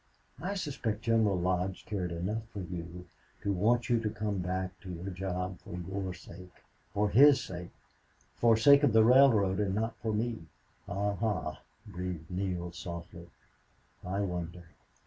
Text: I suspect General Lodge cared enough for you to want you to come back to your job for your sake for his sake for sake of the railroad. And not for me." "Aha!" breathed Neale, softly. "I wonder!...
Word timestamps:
I 0.41 0.55
suspect 0.55 1.03
General 1.03 1.37
Lodge 1.39 1.85
cared 1.85 2.11
enough 2.11 2.41
for 2.51 2.61
you 2.61 3.05
to 3.43 3.53
want 3.53 3.87
you 3.87 3.99
to 3.99 4.09
come 4.09 4.39
back 4.39 4.79
to 4.79 4.89
your 4.91 5.11
job 5.11 5.59
for 5.59 5.77
your 5.77 6.11
sake 6.15 6.49
for 6.91 7.09
his 7.09 7.39
sake 7.39 7.69
for 8.33 8.57
sake 8.57 8.81
of 8.81 8.93
the 8.93 9.03
railroad. 9.05 9.59
And 9.59 9.75
not 9.75 9.95
for 9.97 10.11
me." 10.11 10.47
"Aha!" 10.87 11.61
breathed 11.85 12.31
Neale, 12.31 12.71
softly. 12.71 13.29
"I 14.03 14.21
wonder!... 14.21 14.69